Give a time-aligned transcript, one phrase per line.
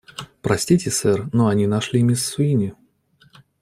[0.41, 2.73] Простите, сэр, но они нашли мисс Суини.